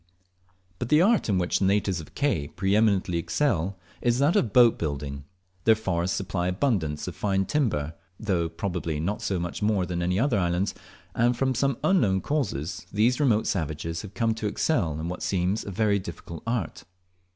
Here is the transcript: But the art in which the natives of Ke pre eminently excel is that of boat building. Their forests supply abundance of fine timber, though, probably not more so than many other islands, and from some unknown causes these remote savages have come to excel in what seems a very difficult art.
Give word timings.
But 0.79 0.89
the 0.89 0.99
art 1.03 1.29
in 1.29 1.37
which 1.37 1.59
the 1.59 1.65
natives 1.65 1.99
of 1.99 2.15
Ke 2.15 2.55
pre 2.55 2.75
eminently 2.75 3.19
excel 3.19 3.77
is 4.01 4.17
that 4.17 4.35
of 4.35 4.51
boat 4.51 4.79
building. 4.79 5.25
Their 5.65 5.75
forests 5.75 6.17
supply 6.17 6.47
abundance 6.47 7.07
of 7.07 7.15
fine 7.15 7.45
timber, 7.45 7.93
though, 8.19 8.49
probably 8.49 8.99
not 8.99 9.17
more 9.61 9.85
so 9.85 9.85
than 9.85 9.99
many 9.99 10.19
other 10.19 10.39
islands, 10.39 10.73
and 11.13 11.37
from 11.37 11.53
some 11.53 11.77
unknown 11.83 12.21
causes 12.21 12.87
these 12.91 13.19
remote 13.19 13.45
savages 13.45 14.01
have 14.01 14.15
come 14.15 14.33
to 14.33 14.47
excel 14.47 14.99
in 14.99 15.07
what 15.07 15.21
seems 15.21 15.63
a 15.63 15.69
very 15.69 15.99
difficult 15.99 16.41
art. 16.47 16.83